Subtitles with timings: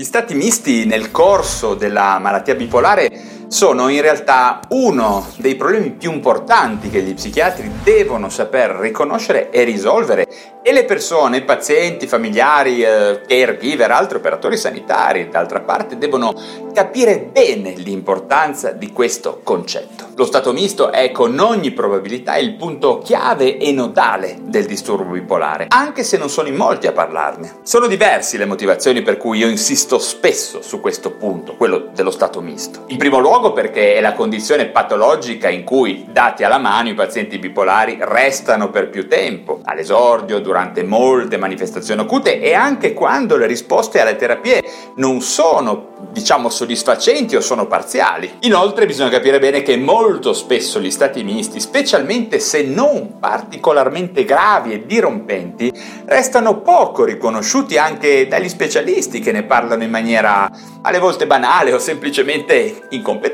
[0.00, 3.10] Gli stati misti nel corso della malattia bipolare
[3.50, 9.64] sono in realtà uno dei problemi più importanti che gli psichiatri devono saper riconoscere e
[9.64, 10.24] risolvere
[10.62, 16.34] e le persone, pazienti, familiari, eh, caregiver, altri operatori sanitari, d'altra parte, devono
[16.74, 20.08] capire bene l'importanza di questo concetto.
[20.16, 25.66] Lo stato misto è con ogni probabilità il punto chiave e nodale del disturbo bipolare,
[25.70, 27.60] anche se non sono in molti a parlarne.
[27.62, 32.42] Sono diversi le motivazioni per cui io insisto spesso su questo punto, quello dello stato
[32.42, 32.84] misto.
[32.88, 37.38] In primo luogo perché è la condizione patologica in cui, dati alla mano, i pazienti
[37.38, 44.00] bipolari restano per più tempo, all'esordio, durante molte manifestazioni acute e anche quando le risposte
[44.00, 44.62] alle terapie
[44.96, 48.30] non sono, diciamo, soddisfacenti o sono parziali.
[48.40, 54.74] Inoltre bisogna capire bene che molto spesso gli stati misti, specialmente se non particolarmente gravi
[54.74, 55.72] e dirompenti,
[56.04, 60.50] restano poco riconosciuti anche dagli specialisti che ne parlano in maniera
[60.82, 63.28] alle volte banale o semplicemente incompetente,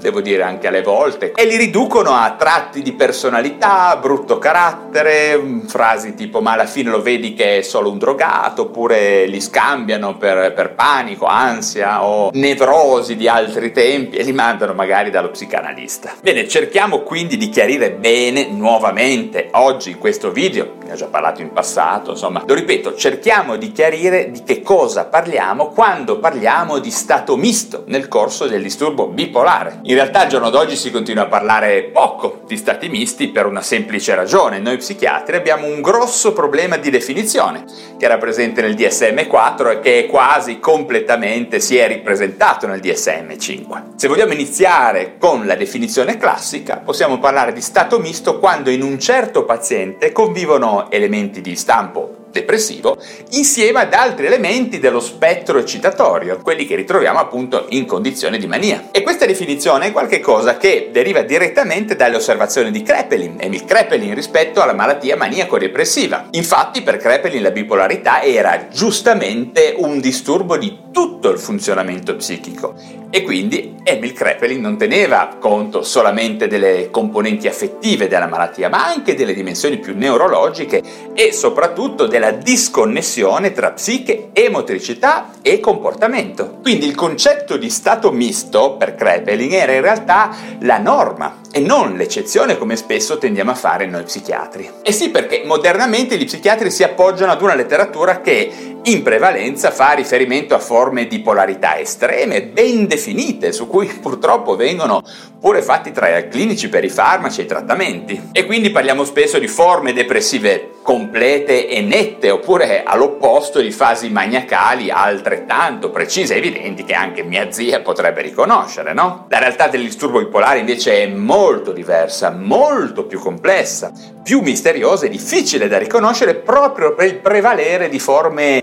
[0.00, 6.14] devo dire anche alle volte, e li riducono a tratti di personalità, brutto carattere, frasi
[6.14, 10.52] tipo ma alla fine lo vedi che è solo un drogato, oppure li scambiano per,
[10.54, 16.14] per panico, ansia o nevrosi di altri tempi e li mandano magari dallo psicanalista.
[16.20, 21.42] Bene, cerchiamo quindi di chiarire bene nuovamente oggi in questo video, ne ho già parlato
[21.42, 26.90] in passato, insomma, lo ripeto, cerchiamo di chiarire di che cosa parliamo quando parliamo di
[26.90, 29.80] stato misto nel corso del disturbo bipolare.
[29.82, 33.60] In realtà al giorno d'oggi si continua a parlare poco di stati misti per una
[33.60, 34.60] semplice ragione.
[34.60, 37.64] Noi psichiatri abbiamo un grosso problema di definizione
[37.98, 43.96] che era presente nel DSM-4 e che quasi completamente si è ripresentato nel DSM-5.
[43.96, 48.98] Se vogliamo iniziare con la definizione classica, possiamo parlare di stato misto quando in un
[48.98, 52.98] certo paziente convivono elementi di stampo depressivo
[53.30, 58.88] insieme ad altri elementi dello spettro eccitatorio, quelli che ritroviamo appunto in condizione di mania.
[58.92, 64.60] E questa definizione è qualcosa che deriva direttamente dalle osservazioni di Krepelin, Emil Krepelin rispetto
[64.60, 66.28] alla malattia maniaco-depressiva.
[66.32, 72.74] Infatti per Krepelin la bipolarità era giustamente un disturbo di tutto il funzionamento psichico
[73.08, 79.14] e quindi Emil Krepelin non teneva conto solamente delle componenti affettive della malattia, ma anche
[79.14, 80.82] delle dimensioni più neurologiche
[81.14, 86.58] e soprattutto della disconnessione tra psiche, emotricità e comportamento.
[86.62, 91.94] Quindi il concetto di stato misto per Krepelin era in realtà la norma e non
[91.94, 94.70] l'eccezione come spesso tendiamo a fare noi psichiatri.
[94.82, 99.92] E sì perché modernamente gli psichiatri si appoggiano ad una letteratura che in prevalenza fa
[99.92, 105.02] riferimento a forme di polarità estreme, ben definite, su cui purtroppo vengono
[105.38, 108.30] pure fatti trial clinici per i farmaci e i trattamenti.
[108.32, 114.90] E quindi parliamo spesso di forme depressive complete e nette, oppure all'opposto di fasi maniacali
[114.90, 119.26] altrettanto precise e evidenti che anche mia zia potrebbe riconoscere, no?
[119.28, 125.10] La realtà del disturbo bipolare invece è molto diversa, molto più complessa, più misteriosa e
[125.10, 128.62] difficile da riconoscere proprio per il prevalere di forme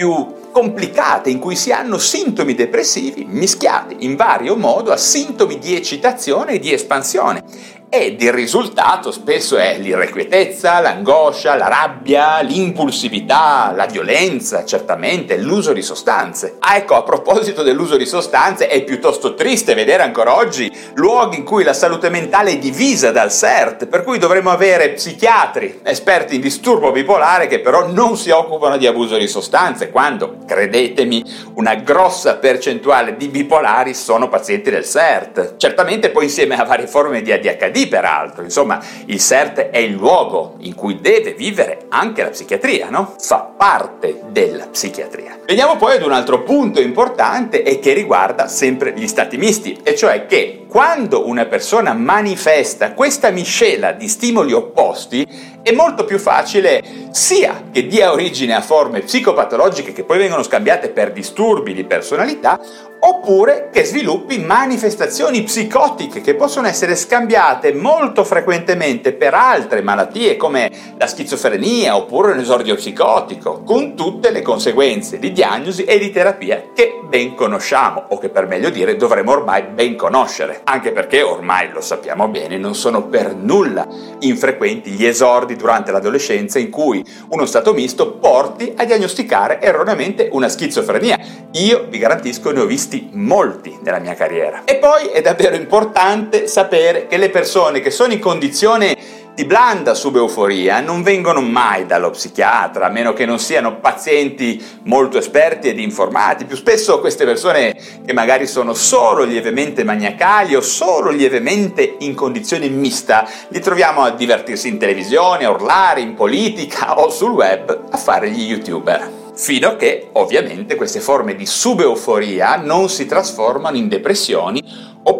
[0.00, 5.76] più complicate in cui si hanno sintomi depressivi mischiati in vario modo a sintomi di
[5.76, 7.44] eccitazione e di espansione
[7.92, 15.82] ed il risultato spesso è l'irrequietezza, l'angoscia, la rabbia, l'impulsività, la violenza, certamente, l'uso di
[15.82, 16.54] sostanze.
[16.60, 21.44] Ah ecco, a proposito dell'uso di sostanze, è piuttosto triste vedere ancora oggi luoghi in
[21.44, 26.40] cui la salute mentale è divisa dal CERT, per cui dovremmo avere psichiatri, esperti in
[26.42, 32.36] disturbo bipolare che però non si occupano di abuso di sostanze, quando, credetemi, una grossa
[32.36, 35.56] percentuale di bipolari sono pazienti del CERT.
[35.56, 40.56] Certamente poi insieme a varie forme di ADHD peraltro, insomma il CERT è il luogo
[40.60, 43.14] in cui deve vivere anche la psichiatria, no?
[43.18, 45.38] Fa parte della psichiatria.
[45.44, 49.96] Veniamo poi ad un altro punto importante e che riguarda sempre gli stati misti, e
[49.96, 55.26] cioè che quando una persona manifesta questa miscela di stimoli opposti,
[55.62, 60.90] è molto più facile sia che dia origine a forme psicopatologiche che poi vengono scambiate
[60.90, 62.58] per disturbi di personalità,
[63.00, 70.70] oppure che sviluppi manifestazioni psicotiche che possono essere scambiate molto frequentemente per altre malattie come
[70.98, 76.64] la schizofrenia oppure un esordio psicotico, con tutte le conseguenze di diagnosi e di terapia
[76.74, 81.70] che ben conosciamo o che per meglio dire dovremmo ormai ben conoscere, anche perché ormai
[81.72, 83.86] lo sappiamo bene non sono per nulla
[84.20, 90.48] infrequenti gli esordi durante l'adolescenza in cui uno stato misto porti a diagnosticare erroneamente una
[90.48, 91.18] schizofrenia.
[91.52, 94.62] Io vi garantisco ne ho visti molti nella mia carriera.
[94.64, 98.96] E poi è davvero importante sapere che le persone che sono in condizione
[99.40, 105.16] di blanda subeuforia non vengono mai dallo psichiatra, a meno che non siano pazienti molto
[105.16, 106.44] esperti ed informati.
[106.44, 112.68] Più spesso queste persone che magari sono solo lievemente maniacali o solo lievemente in condizione
[112.68, 117.96] mista, li troviamo a divertirsi in televisione, a urlare, in politica o sul web a
[117.96, 123.88] fare gli youtuber fino a che ovviamente queste forme di subeuforia non si trasformano in
[123.88, 124.62] depressioni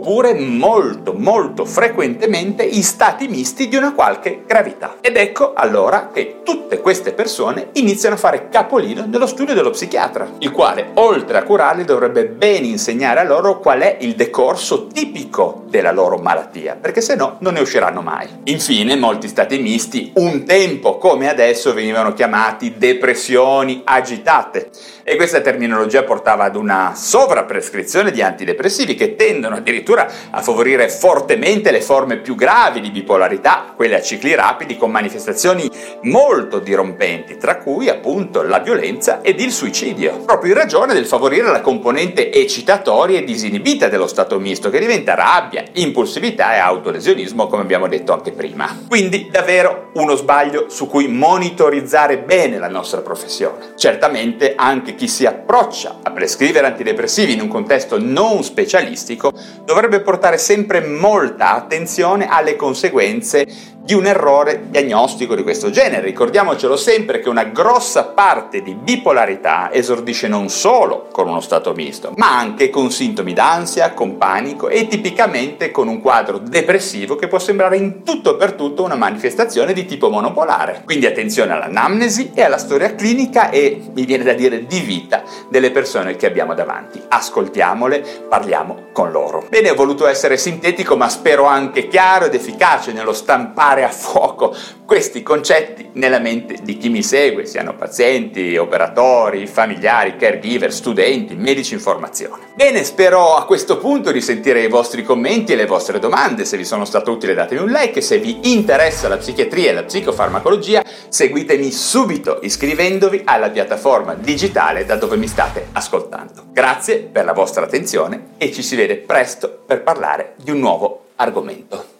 [0.00, 4.96] oppure molto molto frequentemente in stati misti di una qualche gravità.
[5.02, 10.36] Ed ecco allora che tutte queste persone iniziano a fare capolino nello studio dello psichiatra,
[10.38, 15.64] il quale oltre a curarli dovrebbe ben insegnare a loro qual è il decorso tipico
[15.68, 18.26] della loro malattia, perché se no non ne usciranno mai.
[18.44, 24.70] Infine, molti stati misti un tempo come adesso venivano chiamati depressioni agitate
[25.10, 31.70] e questa terminologia portava ad una sovraprescrizione di antidepressivi che tendono addirittura a favorire fortemente
[31.70, 35.68] le forme più gravi di bipolarità, quelle a cicli rapidi con manifestazioni
[36.02, 41.50] molto dirompenti, tra cui appunto la violenza ed il suicidio, proprio in ragione del favorire
[41.50, 47.62] la componente eccitatoria e disinibita dello stato misto che diventa rabbia, impulsività e autolesionismo come
[47.62, 48.84] abbiamo detto anche prima.
[48.88, 53.72] Quindi davvero uno sbaglio su cui monitorizzare bene la nostra professione.
[53.76, 59.32] Certamente anche chi si approccia a prescrivere antidepressivi in un contesto non specialistico
[59.80, 63.46] dovrebbe portare sempre molta attenzione alle conseguenze
[63.90, 66.02] di un errore diagnostico di questo genere.
[66.02, 72.12] Ricordiamocelo sempre che una grossa parte di bipolarità esordisce non solo con uno stato misto,
[72.14, 77.40] ma anche con sintomi d'ansia, con panico e tipicamente con un quadro depressivo che può
[77.40, 80.82] sembrare in tutto per tutto una manifestazione di tipo monopolare.
[80.84, 85.72] Quindi attenzione all'anamnesi e alla storia clinica e mi viene da dire di vita delle
[85.72, 87.02] persone che abbiamo davanti.
[87.08, 89.46] Ascoltiamole, parliamo con loro.
[89.48, 94.54] Bene, ho voluto essere sintetico, ma spero anche chiaro ed efficace nello stampare a fuoco
[94.84, 101.74] questi concetti nella mente di chi mi segue, siano pazienti, operatori, familiari, caregiver, studenti, medici
[101.74, 102.48] in formazione.
[102.56, 106.44] Bene, spero a questo punto di sentire i vostri commenti e le vostre domande.
[106.44, 109.84] Se vi sono stato utile datemi un like, se vi interessa la psichiatria e la
[109.84, 116.46] psicofarmacologia seguitemi subito iscrivendovi alla piattaforma digitale da dove mi state ascoltando.
[116.50, 121.04] Grazie per la vostra attenzione e ci si vede presto per parlare di un nuovo
[121.16, 121.99] argomento.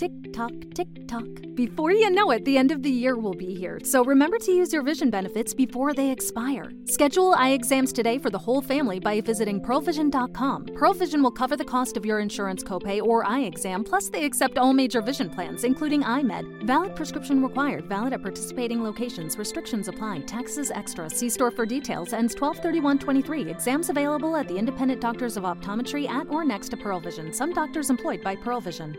[0.00, 1.26] Tick tock, tick tock.
[1.54, 4.50] Before you know it, the end of the year will be here, so remember to
[4.50, 6.72] use your vision benefits before they expire.
[6.86, 10.64] Schedule eye exams today for the whole family by visiting pearlvision.com.
[10.68, 14.56] Pearlvision will cover the cost of your insurance copay or eye exam, plus they accept
[14.56, 16.62] all major vision plans, including iMed.
[16.62, 19.36] Valid prescription required, valid at participating locations.
[19.36, 20.20] Restrictions apply.
[20.20, 21.10] Taxes extra.
[21.10, 22.14] See store for details.
[22.14, 23.50] Ends 123123.
[23.50, 27.34] Exams available at the independent doctors of optometry at or next to Pearl Vision.
[27.34, 28.96] Some doctors employed by Pearl Vision.